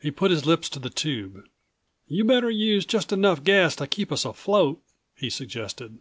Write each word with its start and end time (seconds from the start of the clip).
He 0.00 0.10
put 0.10 0.30
his 0.30 0.46
lips 0.46 0.70
to 0.70 0.78
the 0.78 0.88
tube. 0.88 1.44
"You 2.08 2.24
better 2.24 2.48
use 2.48 2.86
just 2.86 3.12
enough 3.12 3.44
gas 3.44 3.76
to 3.76 3.86
keep 3.86 4.10
us 4.10 4.24
afloat," 4.24 4.80
he 5.14 5.28
suggested. 5.28 5.98